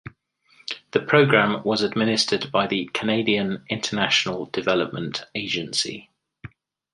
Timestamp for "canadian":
2.91-3.63